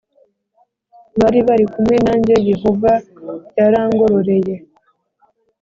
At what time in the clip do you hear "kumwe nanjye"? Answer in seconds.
1.73-2.35